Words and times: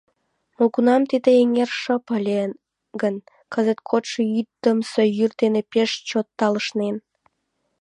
Молгунам 0.57 1.01
тиде 1.11 1.31
эҥер 1.41 1.69
шып 1.81 2.05
ыле 2.17 2.41
гын, 3.01 3.15
кызыт 3.53 3.79
кодшо 3.89 4.21
йӱдымсӧ 4.33 5.03
йӱр 5.17 5.31
дене 5.41 5.61
пеш 5.71 5.91
чот 6.07 6.27
талышнен. 6.37 6.95